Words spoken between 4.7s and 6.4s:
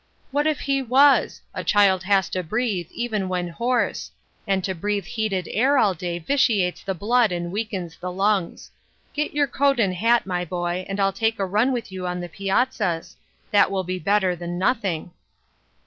breathe heated air all day